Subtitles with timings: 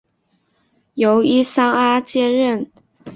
[0.95, 2.71] 由伊桑阿接任。